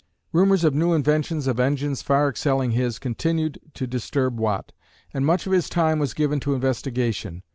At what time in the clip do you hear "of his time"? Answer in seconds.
5.45-5.99